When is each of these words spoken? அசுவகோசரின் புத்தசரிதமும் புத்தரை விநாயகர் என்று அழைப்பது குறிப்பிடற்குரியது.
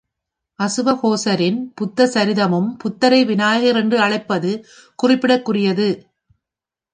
அசுவகோசரின் 0.59 1.59
புத்தசரிதமும் 1.81 2.69
புத்தரை 2.77 3.25
விநாயகர் 3.25 3.75
என்று 3.75 3.99
அழைப்பது 3.99 4.51
குறிப்பிடற்குரியது. 5.03 5.89